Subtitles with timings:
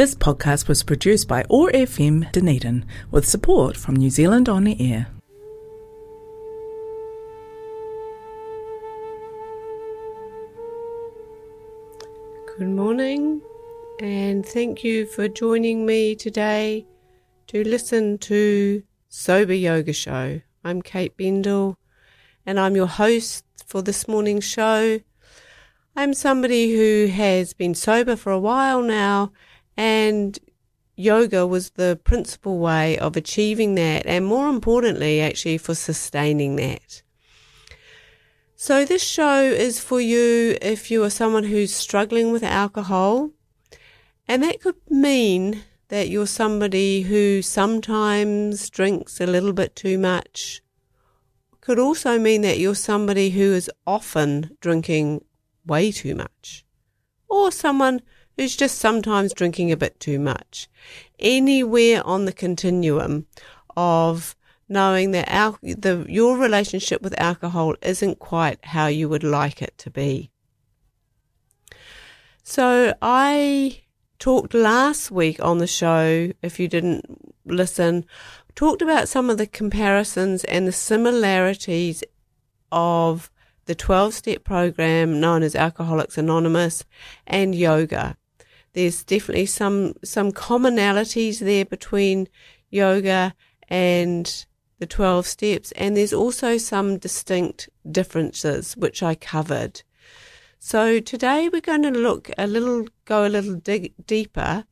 [0.00, 5.08] This podcast was produced by OAR FM Dunedin with support from New Zealand On Air.
[12.56, 13.42] Good morning,
[14.00, 16.86] and thank you for joining me today
[17.48, 20.40] to listen to Sober Yoga Show.
[20.64, 21.76] I'm Kate Bendall,
[22.46, 25.00] and I'm your host for this morning's show.
[25.94, 29.32] I'm somebody who has been sober for a while now
[29.80, 30.38] and
[30.94, 37.00] yoga was the principal way of achieving that, and more importantly, actually, for sustaining that.
[38.56, 43.30] So, this show is for you if you are someone who's struggling with alcohol,
[44.28, 50.60] and that could mean that you're somebody who sometimes drinks a little bit too much.
[51.62, 55.24] Could also mean that you're somebody who is often drinking
[55.64, 56.66] way too much,
[57.30, 58.02] or someone
[58.40, 60.66] who's just sometimes drinking a bit too much.
[61.18, 63.26] Anywhere on the continuum
[63.76, 64.34] of
[64.66, 69.76] knowing that al- the, your relationship with alcohol isn't quite how you would like it
[69.76, 70.30] to be.
[72.42, 73.82] So I
[74.18, 78.06] talked last week on the show, if you didn't listen,
[78.54, 82.02] talked about some of the comparisons and the similarities
[82.72, 83.30] of
[83.66, 86.86] the 12 step program known as Alcoholics Anonymous
[87.26, 88.16] and yoga
[88.72, 92.28] there's definitely some some commonalities there between
[92.70, 93.34] yoga
[93.68, 94.46] and
[94.78, 99.82] the 12 steps and there's also some distinct differences which I covered.
[100.58, 104.64] So today we're going to look a little go a little dig, deeper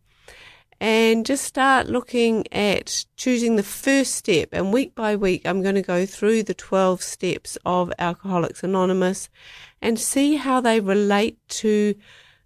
[0.80, 5.74] and just start looking at choosing the first step and week by week I'm going
[5.74, 9.28] to go through the 12 steps of Alcoholics Anonymous
[9.82, 11.94] and see how they relate to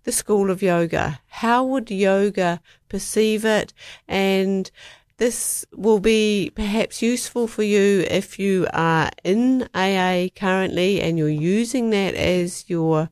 [0.04, 1.20] the school of yoga?
[1.28, 3.72] How would yoga perceive it?
[4.08, 4.70] And
[5.18, 11.28] this will be perhaps useful for you if you are in AA currently and you're
[11.28, 13.10] using that as your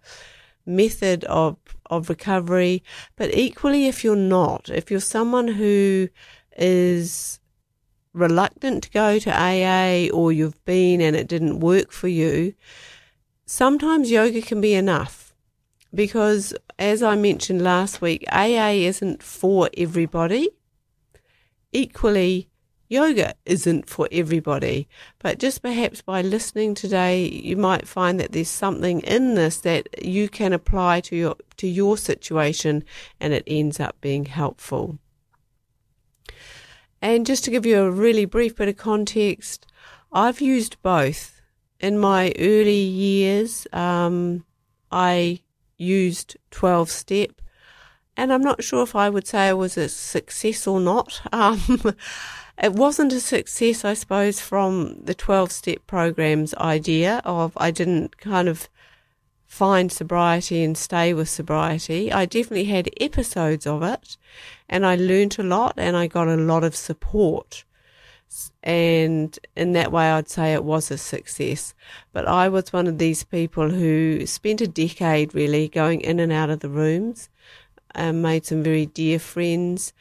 [0.66, 1.56] method of
[1.91, 2.82] of recovery.
[3.16, 6.09] But equally, if you're not, if you're someone who
[6.56, 7.41] is
[8.12, 12.54] reluctant to go to AA or you've been and it didn't work for you,
[13.44, 15.19] sometimes yoga can be enough
[15.95, 20.51] because, as I mentioned last week, AA isn't for everybody.
[21.73, 22.49] Equally,
[22.89, 24.89] yoga isn't for everybody.
[25.19, 30.05] But just perhaps by listening today, you might find that there's something in this that
[30.05, 32.84] you can apply to your to your situation,
[33.21, 34.99] and it ends up being helpful.
[37.03, 39.67] And just to give you a really brief bit of context,
[40.12, 41.41] I've used both
[41.78, 43.67] in my early years.
[43.72, 44.45] Um,
[44.91, 45.41] I
[45.80, 47.30] used 12 step.
[48.16, 51.22] And I'm not sure if I would say it was a success or not.
[51.32, 51.94] Um,
[52.62, 58.18] it wasn't a success, I suppose, from the 12 step program's idea of I didn't
[58.18, 58.68] kind of
[59.46, 62.12] find sobriety and stay with sobriety.
[62.12, 64.18] I definitely had episodes of it
[64.68, 67.64] and I learnt a lot and I got a lot of support
[68.62, 71.74] and in that way, I'd say it was a success.
[72.12, 76.32] But I was one of these people who spent a decade really going in and
[76.32, 77.28] out of the rooms,
[77.94, 79.92] and made some very dear friends.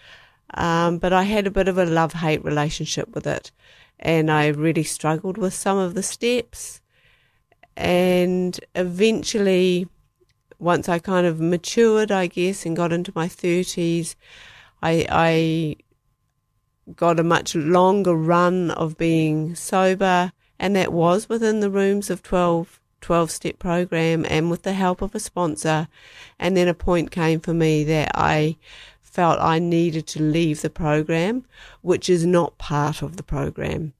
[0.53, 3.51] Um, but I had a bit of a love hate relationship with it,
[3.99, 6.81] and I really struggled with some of the steps.
[7.77, 9.87] And eventually,
[10.59, 14.15] once I kind of matured, I guess, and got into my 30s,
[14.81, 15.75] I, I
[16.95, 22.23] got a much longer run of being sober, and that was within the rooms of
[22.23, 25.87] 12, 12 step program and with the help of a sponsor.
[26.37, 28.57] And then a point came for me that I
[29.01, 31.45] felt I needed to leave the program,
[31.81, 33.93] which is not part of the program.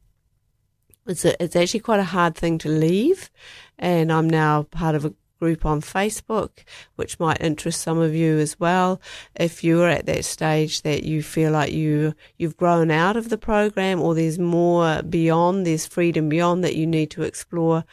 [1.07, 3.31] It's, a, it's actually quite a hard thing to leave,
[3.79, 6.49] and I'm now part of a group on Facebook,
[6.95, 9.01] which might interest some of you as well.
[9.35, 13.37] If you're at that stage that you feel like you, you've grown out of the
[13.37, 17.85] program or there's more beyond, there's freedom beyond that you need to explore.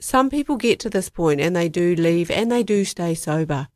[0.00, 3.68] Some people get to this point and they do leave and they do stay sober.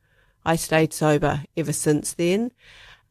[0.44, 2.52] I stayed sober ever since then.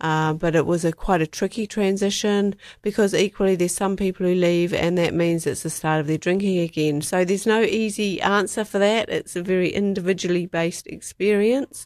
[0.02, 4.34] Uh, but it was a quite a tricky transition because equally there's some people who
[4.34, 7.02] leave and that means it's the start of their drinking again.
[7.02, 9.10] So there's no easy answer for that.
[9.10, 11.86] It's a very individually based experience.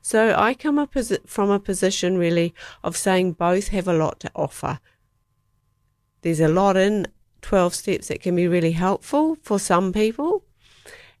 [0.00, 0.94] So I come up
[1.26, 4.80] from a position really of saying both have a lot to offer.
[6.22, 7.08] There's a lot in
[7.42, 10.44] 12 steps that can be really helpful for some people.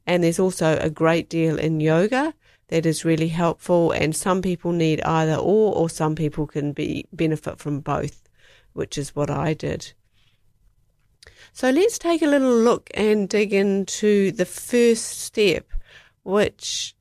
[0.06, 2.32] And there's also a great deal in yoga
[2.70, 3.92] that is really helpful.
[3.92, 8.28] And some people need either or, or some people can be benefit from both,
[8.72, 9.92] which is what I did.
[11.52, 15.66] So let's take a little look and dig into the first step,
[16.22, 16.94] which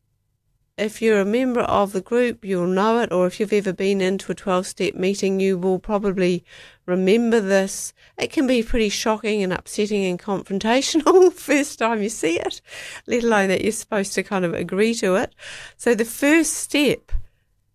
[0.77, 4.01] if you're a member of the group, you'll know it, or if you've ever been
[4.01, 6.43] into a 12 step meeting, you will probably
[6.89, 7.93] remember this.
[8.17, 12.61] It can be pretty shocking and upsetting and confrontational first time you see it,
[13.07, 15.33] let alone that you're supposed to kind of agree to it.
[15.77, 17.11] So the first step,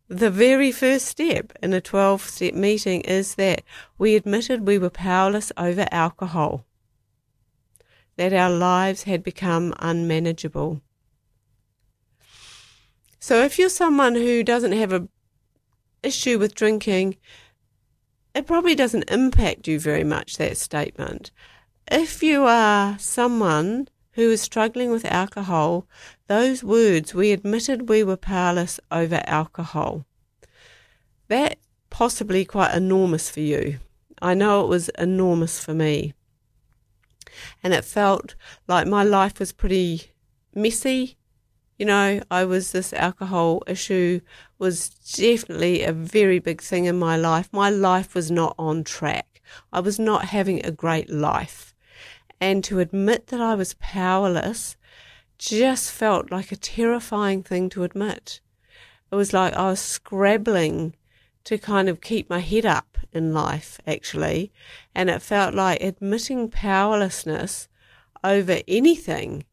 [0.09, 3.63] the very first step in a 12 step meeting is that
[3.97, 6.67] we admitted we were powerless over alcohol,
[8.17, 10.83] that our lives had become unmanageable.
[13.19, 15.09] So if you're someone who doesn't have a
[16.03, 17.17] issue with drinking,
[18.35, 21.31] it probably doesn't impact you very much, that statement.
[21.91, 25.87] If you are someone who is struggling with alcohol,
[26.27, 30.07] those words, we admitted we were powerless over alcohol.
[31.29, 31.59] That
[31.91, 33.79] possibly quite enormous for you.
[34.21, 36.15] I know it was enormous for me.
[37.63, 38.35] And it felt
[38.67, 40.13] like my life was pretty
[40.55, 41.17] messy
[41.79, 44.21] you know, I was this alcohol issue
[44.59, 47.49] was definitely a very big thing in my life.
[47.53, 49.43] My life was not on track.
[49.73, 51.75] I was not having a great life.
[52.41, 54.77] And to admit that I was powerless
[55.39, 58.41] just felt like a terrifying thing to admit.
[59.11, 60.95] It was like I was scrabbling
[61.45, 64.53] to kind of keep my head up in life, actually.
[64.95, 67.69] And it felt like admitting powerlessness
[68.23, 69.45] over anything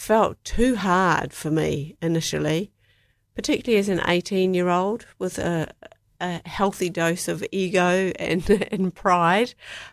[0.00, 2.72] felt too hard for me initially,
[3.34, 5.70] particularly as an 18 year old with a,
[6.18, 9.52] a healthy dose of ego and, and pride.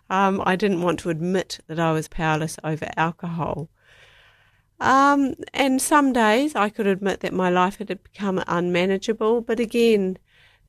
[0.10, 3.70] Um, I didn't want to admit that I was powerless over alcohol.
[4.80, 10.18] Um, and some days I could admit that my life had become unmanageable, but again,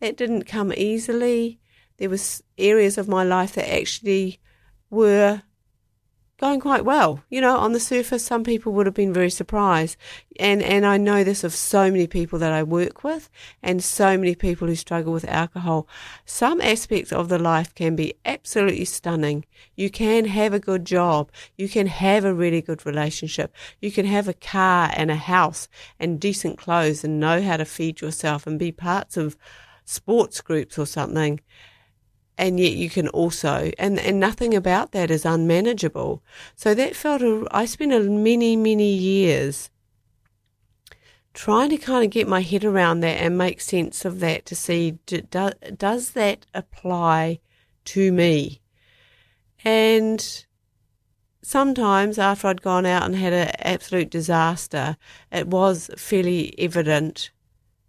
[0.00, 1.61] that didn't come easily.
[1.99, 4.41] There was areas of my life that actually
[4.91, 5.43] were
[6.38, 7.23] going quite well.
[7.29, 9.96] You know, on the surface, some people would have been very surprised.
[10.38, 13.29] And, and I know this of so many people that I work with
[13.62, 15.88] and so many people who struggle with alcohol.
[16.25, 19.44] Some aspects of the life can be absolutely stunning.
[19.75, 21.31] You can have a good job.
[21.56, 23.52] You can have a really good relationship.
[23.81, 25.69] You can have a car and a house
[25.99, 29.37] and decent clothes and know how to feed yourself and be parts of
[29.84, 31.41] sports groups or something
[32.38, 36.23] and yet you can also and and nothing about that is unmanageable.
[36.55, 39.70] So that felt a, i spent a many many years
[41.35, 44.56] trying to kind of get my head around that and make sense of that to
[44.56, 47.40] see do, do, does that apply
[47.85, 48.61] to me?
[49.64, 50.44] And
[51.43, 54.99] sometimes after i'd gone out and had an absolute disaster
[55.32, 57.31] it was fairly evident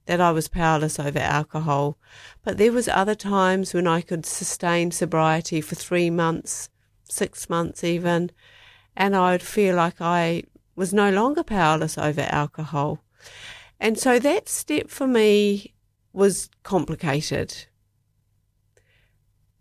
[0.09, 1.95] that I was powerless over alcohol.
[2.43, 6.71] But there was other times when I could sustain sobriety for three months,
[7.03, 8.31] six months even,
[8.97, 10.45] and I would feel like I
[10.75, 13.03] was no longer powerless over alcohol.
[13.79, 15.75] And so that step for me
[16.11, 17.67] was complicated.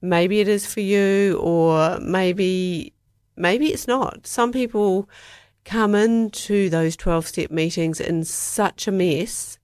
[0.01, 2.95] Maybe it is for you, or maybe
[3.37, 4.27] maybe it's not.
[4.27, 5.11] Some people
[5.67, 9.58] come into those 12 step meetings in such a mess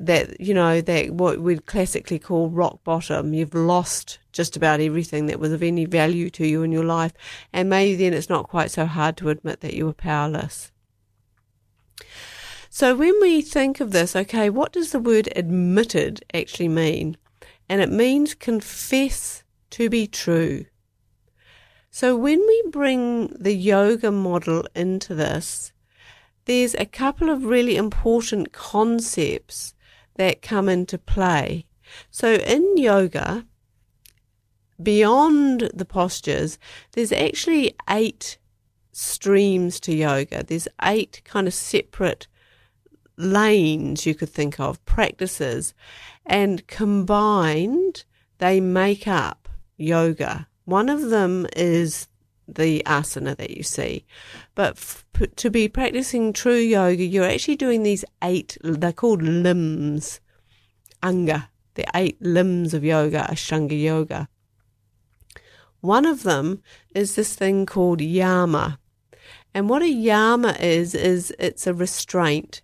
[0.00, 3.32] that you know that what we'd classically call rock bottom.
[3.32, 7.12] You've lost just about everything that was of any value to you in your life.
[7.52, 10.72] And maybe then it's not quite so hard to admit that you were powerless.
[12.70, 17.16] So when we think of this okay what does the word admitted actually mean?
[17.68, 20.66] And it means confess to be true.
[21.90, 25.72] So when we bring the yoga model into this
[26.46, 29.74] there's a couple of really important concepts
[30.16, 31.66] that come into play.
[32.10, 33.46] So in yoga,
[34.82, 36.58] beyond the postures,
[36.92, 38.38] there's actually eight
[38.92, 40.44] streams to yoga.
[40.44, 42.26] There's eight kind of separate
[43.16, 45.74] lanes you could think of, practices,
[46.26, 48.04] and combined
[48.38, 50.48] they make up yoga.
[50.64, 52.08] One of them is
[52.46, 54.04] the asana that you see.
[54.54, 55.04] But f-
[55.36, 60.20] to be practicing true yoga, you're actually doing these eight, they're called limbs,
[61.02, 64.28] anga, the eight limbs of yoga, Ashtanga yoga.
[65.80, 66.62] One of them
[66.94, 68.78] is this thing called yama.
[69.52, 72.62] And what a yama is, is it's a restraint.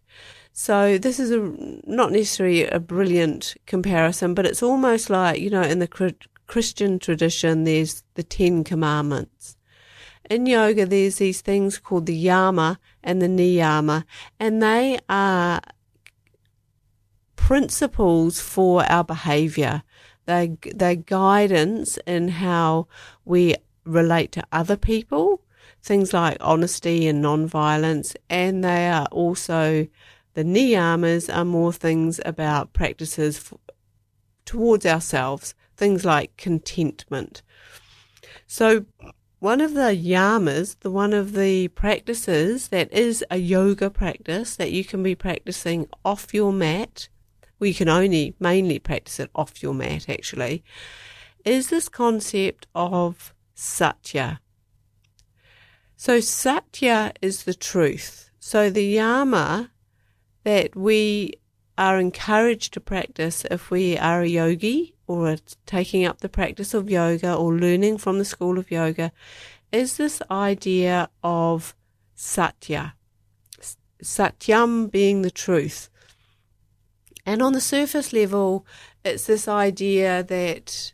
[0.53, 1.39] So this is a
[1.87, 6.15] not necessarily a brilliant comparison, but it's almost like, you know, in the
[6.47, 9.57] Christian tradition, there's the Ten Commandments
[10.31, 14.05] in yoga, there's these things called the yama and the niyama,
[14.39, 15.61] and they are
[17.35, 19.83] principles for our behavior.
[20.27, 22.87] They they guidance in how
[23.25, 25.43] we relate to other people,
[25.83, 29.89] things like honesty and non-violence, and they are also
[30.35, 33.53] the niyamas are more things about practices
[34.45, 37.43] towards ourselves, things like contentment.
[38.47, 38.87] So
[39.41, 44.71] one of the yamas, the one of the practices that is a yoga practice that
[44.71, 47.09] you can be practicing off your mat,
[47.59, 50.63] well, you can only mainly practice it off your mat actually,
[51.45, 54.41] is this concept of satya.
[55.97, 58.31] So satya is the truth.
[58.39, 59.71] So the yama
[60.45, 61.33] that we
[61.81, 66.91] are encouraged to practice if we are a yogi or taking up the practice of
[66.91, 69.11] yoga or learning from the school of yoga
[69.73, 71.75] is this idea of
[72.15, 72.95] satya.
[74.03, 75.89] Satyam being the truth.
[77.25, 78.67] And on the surface level,
[79.03, 80.93] it's this idea that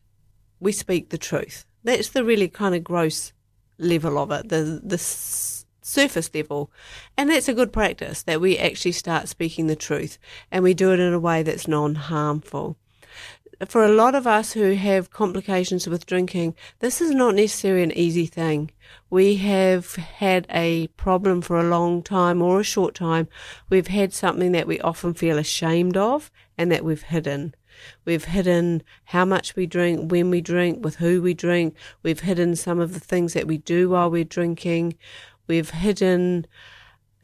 [0.61, 1.67] we speak the truth.
[1.83, 3.33] That's the really kind of gross
[3.79, 4.99] level of it, the, the
[5.87, 6.71] surface level.
[7.17, 10.19] And that's a good practice that we actually start speaking the truth
[10.51, 12.77] and we do it in a way that's non harmful
[13.65, 17.93] for a lot of us who have complications with drinking, this is not necessarily an
[17.93, 18.71] easy thing.
[19.09, 23.29] We have had a problem for a long time or a short time.
[23.71, 27.55] We've had something that we often feel ashamed of and that we've hidden.
[28.05, 31.75] We've hidden how much we drink, when we drink, with who we drink.
[32.03, 34.97] We've hidden some of the things that we do while we're drinking.
[35.47, 36.47] We've hidden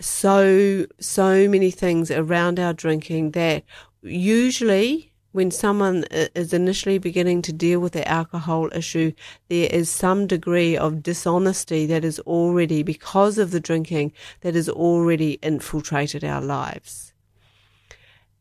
[0.00, 3.64] so, so many things around our drinking that
[4.02, 9.12] usually when someone is initially beginning to deal with the alcohol issue,
[9.48, 14.12] there is some degree of dishonesty that is already, because of the drinking,
[14.42, 17.14] that has already infiltrated our lives.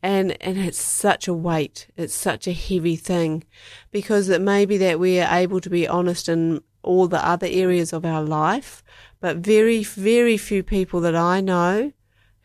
[0.03, 1.87] And, and it's such a weight.
[1.95, 3.45] It's such a heavy thing
[3.91, 7.47] because it may be that we are able to be honest in all the other
[7.47, 8.83] areas of our life,
[9.21, 11.93] but very, very few people that I know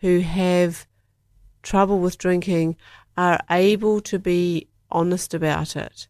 [0.00, 0.86] who have
[1.62, 2.76] trouble with drinking
[3.16, 6.06] are able to be honest about it.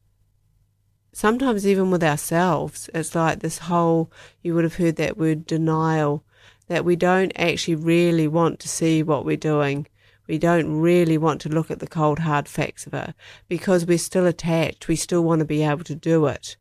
[1.12, 6.24] Sometimes even with ourselves, it's like this whole, you would have heard that word denial,
[6.66, 9.86] that we don't actually really want to see what we're doing.
[10.26, 13.14] We don't really want to look at the cold hard facts of it
[13.48, 14.88] because we're still attached.
[14.88, 16.56] We still want to be able to do it.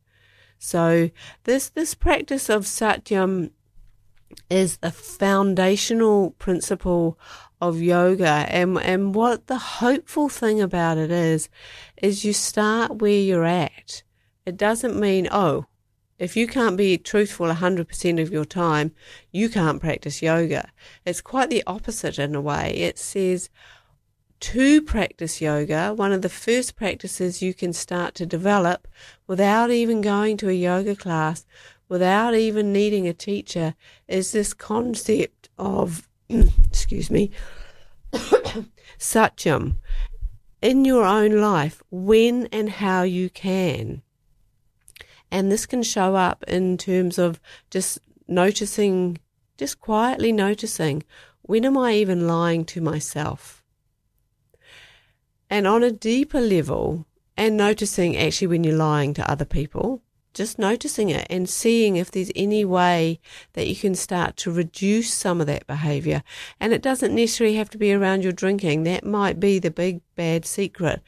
[0.60, 1.10] So
[1.44, 3.50] this, this practice of satyam
[4.50, 7.18] is a foundational principle
[7.62, 8.46] of yoga.
[8.50, 11.50] And and what the hopeful thing about it is
[11.98, 14.04] is you start where you're at.
[14.46, 15.66] It doesn't mean oh
[16.18, 18.94] if you can't be truthful 100% of your time
[19.32, 20.72] you can't practice yoga.
[21.06, 22.74] It's quite the opposite in a way.
[22.76, 23.50] It says
[24.42, 28.88] to practice yoga one of the first practices you can start to develop
[29.28, 31.46] without even going to a yoga class
[31.88, 33.76] without even needing a teacher
[34.08, 37.32] is this concept of excuse me,
[39.00, 39.76] satyam
[40.62, 44.02] in your own life when and how you can.
[45.32, 47.40] And this can show up in terms of
[47.70, 49.20] just noticing,
[49.58, 51.04] just quietly noticing,
[51.42, 53.64] when am I even lying to myself?
[55.50, 57.06] And on a deeper level,
[57.38, 60.02] and noticing actually when you're lying to other people,
[60.36, 63.20] just noticing it and seeing if there's any way
[63.54, 66.22] that you can start to reduce some of that behavior.
[66.60, 68.84] And it doesn't necessarily have to be around your drinking.
[68.84, 71.02] That might be the big bad secret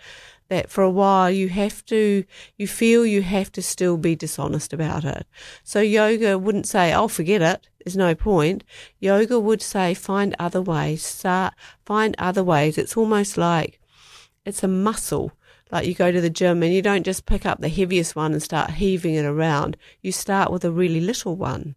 [0.50, 2.24] that for a while you have to,
[2.58, 5.28] you feel you have to still be dishonest about it.
[5.64, 7.68] So yoga wouldn't say, oh, forget it.
[7.84, 8.64] There's no point.
[9.00, 11.54] Yoga would say, find other ways, start,
[11.86, 12.78] find other ways.
[12.78, 13.80] It's almost like
[14.46, 15.34] it's a muscle
[15.72, 18.34] like you go to the gym and you don't just pick up the heaviest one
[18.34, 19.78] and start heaving it around.
[20.02, 21.76] You start with a really little one.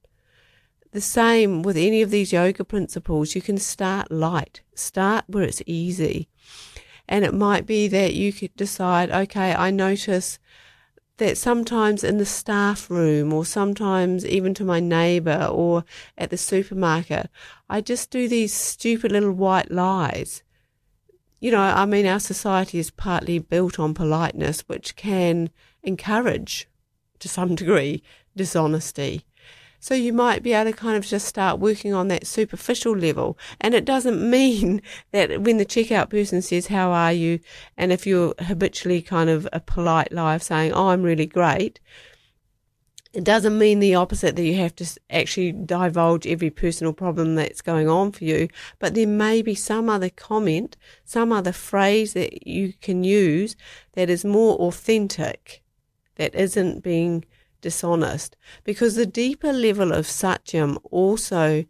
[0.92, 3.34] The same with any of these yoga principles.
[3.34, 6.28] You can start light, start where it's easy.
[7.08, 10.38] And it might be that you could decide, okay, I notice
[11.18, 15.84] that sometimes in the staff room or sometimes even to my neighbor or
[16.16, 17.28] at the supermarket,
[17.68, 20.42] I just do these stupid little white lies
[21.40, 25.50] you know, I mean, our society is partly built on politeness, which can
[25.82, 26.68] encourage,
[27.18, 28.02] to some degree,
[28.36, 29.24] dishonesty.
[29.82, 33.38] So you might be able to kind of just start working on that superficial level.
[33.62, 34.82] And it doesn't mean
[35.12, 37.40] that when the checkout person says, how are you?
[37.78, 41.80] And if you're habitually kind of a polite lie saying, oh, I'm really great,
[43.12, 47.60] It doesn't mean the opposite that you have to actually divulge every personal problem that's
[47.60, 48.48] going on for you,
[48.78, 53.56] but there may be some other comment, some other phrase that you can use
[53.94, 55.60] that is more authentic,
[56.14, 57.24] that isn't being
[57.60, 58.36] dishonest.
[58.62, 61.64] Because the deeper level of satyam also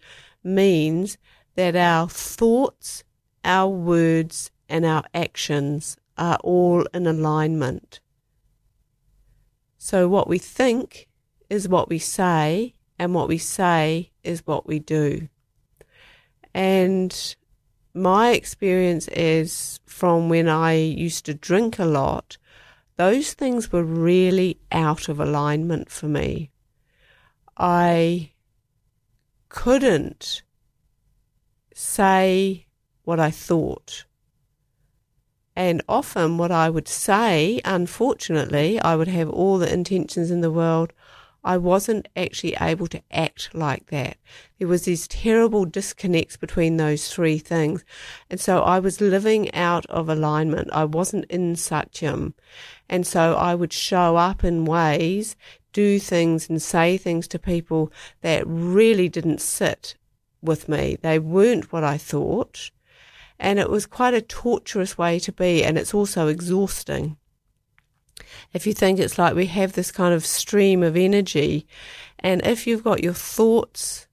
[0.44, 1.16] means
[1.54, 3.02] that our thoughts,
[3.44, 8.00] our words, and our actions are all in alignment.
[9.78, 11.09] So what we think
[11.50, 15.28] is what we say, and what we say is what we do.
[16.54, 17.37] And
[17.92, 22.38] my experience is from when I used to drink a lot,
[22.97, 26.50] those things were really out of alignment for me.
[27.57, 28.33] I
[29.49, 30.42] couldn't
[31.75, 32.66] say
[33.04, 34.04] what I thought.
[35.57, 40.50] And often, what I would say, unfortunately, I would have all the intentions in the
[40.50, 40.92] world.
[41.42, 44.18] I wasn't actually able to act like that.
[44.59, 47.85] There was these terrible disconnects between those three things.
[48.28, 50.68] And so I was living out of alignment.
[50.73, 52.35] I wasn't in Satyam.
[52.88, 55.37] And so I would show up in ways,
[55.73, 59.97] do things and say things to people that really didn't sit
[60.42, 60.99] with me.
[61.00, 62.70] They weren't what I thought.
[63.38, 67.16] And it was quite a torturous way to be, and it's also exhausting.
[68.52, 71.66] If you think it's like we have this kind of stream of energy,
[72.18, 74.06] and if you've got your thoughts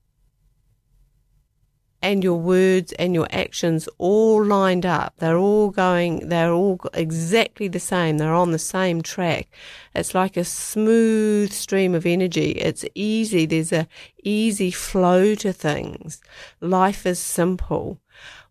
[2.02, 5.16] and your words and your actions all lined up.
[5.18, 8.18] They're all going, they're all exactly the same.
[8.18, 9.48] They're on the same track.
[9.96, 12.52] It's like a smooth stream of energy.
[12.52, 13.46] It's easy.
[13.46, 13.88] There's a
[14.24, 16.22] easy flow to things.
[16.62, 18.00] Life is simple.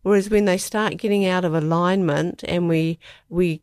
[0.03, 2.99] Whereas when they start getting out of alignment and we,
[3.29, 3.63] we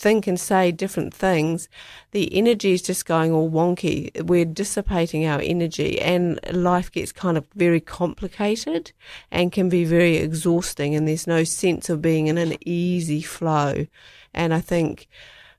[0.00, 1.68] think and say different things,
[2.12, 4.10] the energy is just going all wonky.
[4.22, 8.92] We're dissipating our energy and life gets kind of very complicated
[9.30, 13.86] and can be very exhausting and there's no sense of being in an easy flow.
[14.32, 15.06] And I think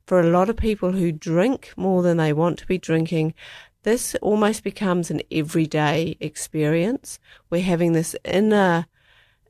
[0.08, 3.36] for a lot of people who drink more than they want to be drinking,
[3.84, 7.20] this almost becomes an everyday experience.
[7.52, 8.88] We're having this inner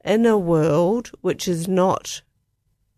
[0.04, 2.24] inner world which is not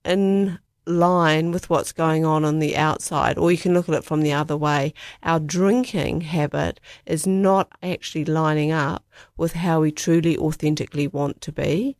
[0.05, 4.03] in line with what's going on on the outside, or you can look at it
[4.03, 4.93] from the other way.
[5.23, 9.05] Our drinking habit is not actually lining up
[9.37, 11.97] with how we truly authentically want to be.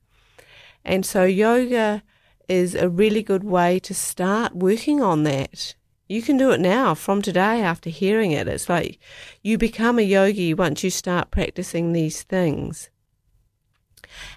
[0.83, 2.03] And so yoga
[2.47, 5.75] is a really good way to start working on that.
[6.07, 8.47] You can do it now from today after hearing it.
[8.47, 8.99] It's like
[9.41, 12.89] you become a yogi once you start practicing these things.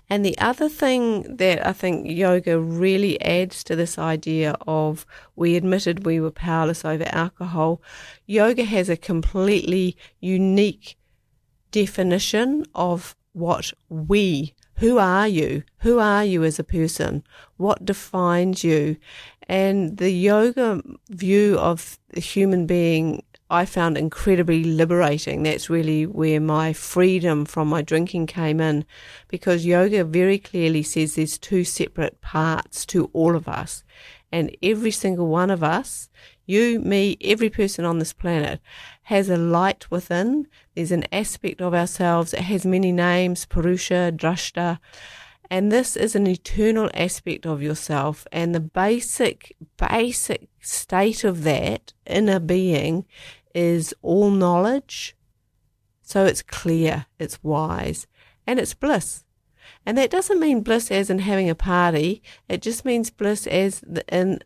[0.09, 5.57] And the other thing that I think yoga really adds to this idea of we
[5.57, 7.83] admitted we were powerless over alcohol,
[8.27, 10.97] yoga has a completely unique
[11.73, 15.63] definition of what we who are you?
[15.79, 17.25] Who are you as a person?
[17.57, 18.99] What defines you?
[19.49, 25.43] And the yoga view of the human being I found incredibly liberating.
[25.45, 28.85] That's really where my freedom from my drinking came in
[29.29, 33.85] because yoga very clearly says there's two separate parts to all of us.
[34.33, 36.09] And every single one of us,
[36.45, 38.61] you, me, every person on this planet
[39.05, 40.49] has a light within.
[40.75, 42.35] There's an aspect of ourselves.
[42.35, 44.81] It has many names, Purusha, Drashta.
[45.51, 48.27] And this is an eternal aspect of yourself.
[48.33, 53.07] And the basic, basic state of that inner being
[53.55, 55.17] is all knowledge.
[56.03, 58.07] So it's clear, it's wise,
[58.47, 59.25] and it's bliss.
[59.85, 62.23] And that doesn't mean bliss as in having a party.
[62.49, 64.41] It just means bliss as in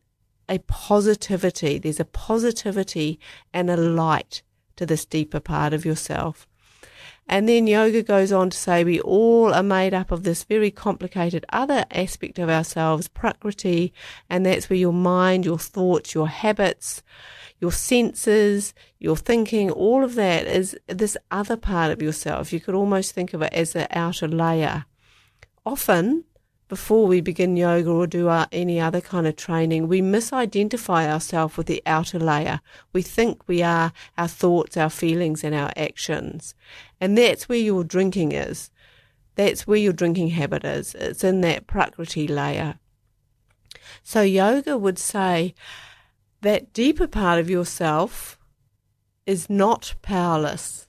[0.48, 1.78] a positivity.
[1.78, 3.20] There's a positivity
[3.52, 4.42] and a light
[4.76, 6.46] to this deeper part of yourself.
[7.30, 10.72] And then yoga goes on to say we all are made up of this very
[10.72, 13.94] complicated other aspect of ourselves, prakriti,
[14.28, 17.04] and that's where your mind, your thoughts, your habits,
[17.60, 22.52] your senses, your thinking, all of that is this other part of yourself.
[22.52, 24.86] You could almost think of it as the outer layer.
[25.64, 26.24] Often,
[26.70, 31.56] before we begin yoga or do our, any other kind of training, we misidentify ourselves
[31.56, 32.60] with the outer layer.
[32.92, 36.54] We think we are our thoughts, our feelings, and our actions.
[37.00, 38.70] And that's where your drinking is.
[39.36, 40.94] That's where your drinking habit is.
[40.94, 42.78] It's in that prakriti layer.
[44.02, 45.54] So yoga would say
[46.42, 48.38] that deeper part of yourself
[49.26, 50.88] is not powerless.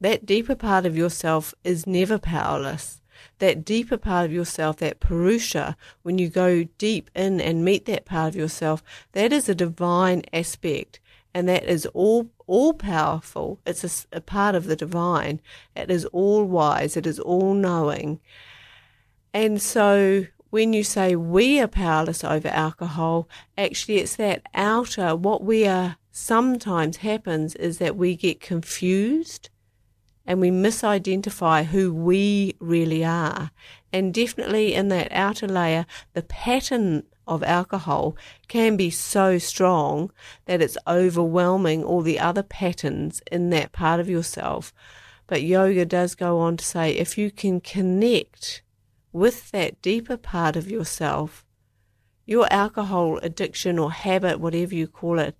[0.00, 3.00] That deeper part of yourself is never powerless
[3.38, 8.04] that deeper part of yourself, that Purusha, when you go deep in and meet that
[8.04, 11.00] part of yourself, that is a divine aspect.
[11.36, 13.60] and that is all all powerful.
[13.66, 15.40] It's a, a part of the divine.
[15.74, 16.96] It is all wise.
[16.96, 18.20] It is all knowing.
[19.32, 23.28] And so when you say we are powerless over alcohol,
[23.58, 29.50] actually it's that outer, what we are sometimes happens is that we get confused
[30.26, 33.50] and we misidentify who we really are.
[33.92, 38.16] And definitely in that outer layer, the pattern of alcohol
[38.48, 40.10] can be so strong
[40.46, 44.72] that it's overwhelming all the other patterns in that part of yourself.
[45.26, 48.62] But yoga does go on to say if you can connect
[49.12, 51.44] with that deeper part of yourself,
[52.26, 55.36] your alcohol addiction or habit, whatever you call it,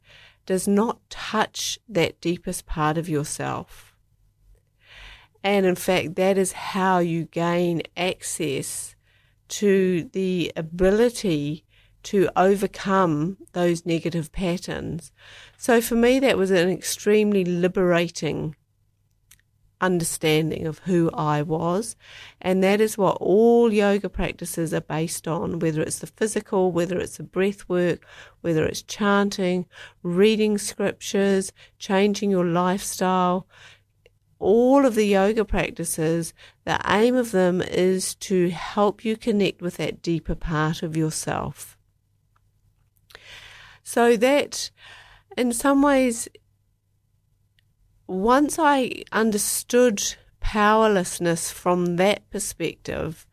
[0.47, 3.95] does not touch that deepest part of yourself.
[5.43, 8.95] And in fact, that is how you gain access
[9.49, 11.65] to the ability
[12.05, 15.13] to overcome those negative patterns.
[15.57, 18.57] So for me, that was an extremely liberating
[19.81, 21.95] understanding of who I was.
[22.41, 26.99] And that is what all yoga practices are based on, whether it's the physical, whether
[26.99, 28.07] it's the breath work,
[28.41, 29.67] whether it's chanting,
[30.03, 33.47] reading scriptures, changing your lifestyle.
[34.39, 39.77] All of the yoga practices, the aim of them is to help you connect with
[39.77, 41.74] that deeper part of yourself.
[43.85, 44.71] So that
[45.37, 46.29] in some ways
[48.07, 50.03] once I understood
[50.41, 53.27] powerlessness from that perspective,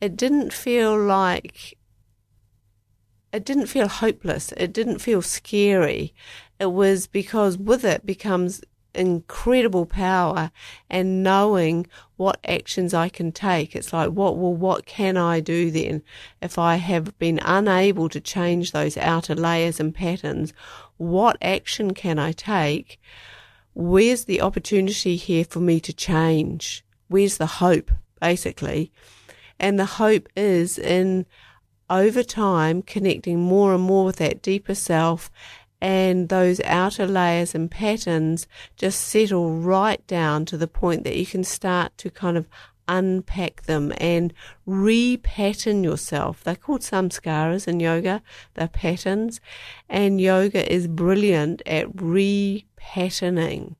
[0.00, 1.78] it didn't feel like
[3.32, 4.52] it didn't feel hopeless.
[4.56, 6.14] It didn't feel scary.
[6.58, 8.62] It was because with it becomes
[8.94, 10.50] incredible power
[10.90, 13.76] and knowing what actions I can take.
[13.76, 16.02] It's like, what, well, what can I do then
[16.42, 20.52] if I have been unable to change those outer layers and patterns?
[20.96, 22.98] What action can I take?
[23.78, 26.84] where's the opportunity here for me to change?
[27.06, 28.90] Where's the hope, basically?
[29.60, 31.26] And the hope is in
[31.88, 35.30] over time connecting more and more with that deeper self
[35.80, 41.26] and those outer layers and patterns just settle right down to the point that you
[41.26, 42.48] can start to kind of
[42.88, 44.32] unpack them and
[44.66, 46.42] repattern yourself.
[46.42, 48.22] They're called samskaras in yoga.
[48.54, 49.40] They're patterns.
[49.88, 53.76] And yoga is brilliant at repatterning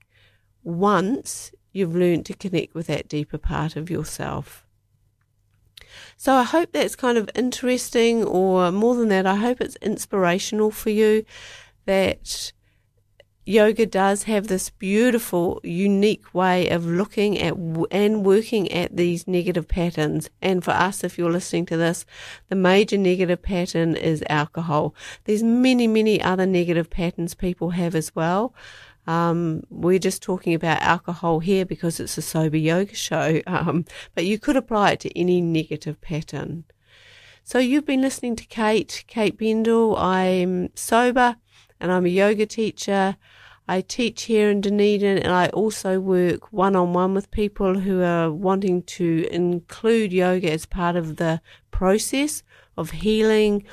[0.63, 4.67] once you've learned to connect with that deeper part of yourself.
[6.17, 10.71] So I hope that's kind of interesting, or more than that, I hope it's inspirational
[10.71, 11.25] for you
[11.89, 12.53] that
[13.47, 17.55] yoga does have this beautiful, unique way of looking at
[17.91, 20.29] and working at these negative patterns.
[20.43, 22.05] And for us, if you're listening to this,
[22.51, 24.95] the major negative pattern is alcohol.
[25.25, 28.55] There's many, many other negative patterns people have as well.
[29.07, 34.27] Um, we're just talking about alcohol here because it's a sober yoga show, um, but
[34.27, 36.65] you could apply it to any negative pattern.
[37.45, 39.99] So you've been listening to Kate, Kate Bendall.
[39.99, 41.37] I'm sober
[41.81, 43.17] and I'm a yoga teacher.
[43.71, 48.03] I teach here in Dunedin and I also work one on one with people who
[48.03, 52.43] are wanting to include yoga as part of the process
[52.79, 53.65] of healing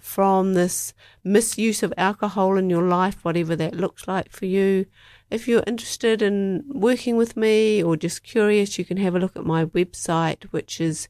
[0.00, 4.86] from this misuse of alcohol in your life, whatever that looks like for you.
[5.30, 9.36] If you're interested in working with me or just curious, you can have a look
[9.36, 11.08] at my website, which is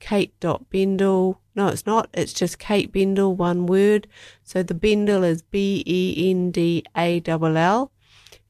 [0.00, 1.38] kate.bendall.
[1.56, 2.10] No, it's not.
[2.12, 4.06] It's just Kate Bendall, one word.
[4.44, 7.92] So the Bendall is B E N D A L L.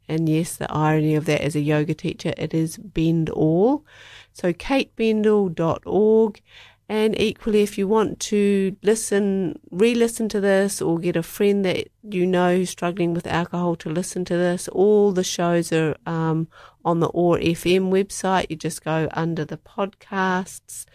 [0.09, 3.85] And yes, the irony of that as a yoga teacher, it is bend all.
[4.33, 6.43] So katebendall.org.
[6.89, 11.89] And equally, if you want to listen, re-listen to this or get a friend that
[12.03, 16.47] you know who's struggling with alcohol to listen to this, all the shows are um,
[16.85, 18.47] on the OAR FM website.
[18.51, 20.87] You just go under the podcasts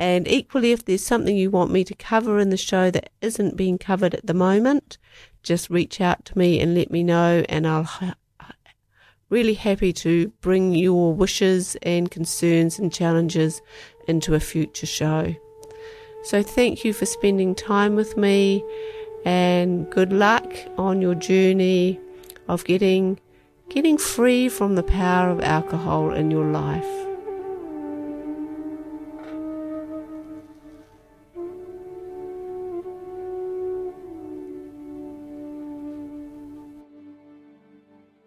[0.00, 3.58] and equally, if there's something you want me to cover in the show that isn't
[3.58, 4.96] being covered at the moment,
[5.42, 8.14] just reach out to me and let me know, and I'll
[9.28, 13.60] really happy to bring your wishes and concerns and challenges
[14.08, 15.34] into a future show.
[16.24, 18.64] So, thank you for spending time with me,
[19.26, 22.00] and good luck on your journey
[22.48, 23.20] of getting
[23.68, 27.09] getting free from the power of alcohol in your life.